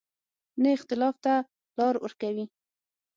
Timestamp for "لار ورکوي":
1.77-2.45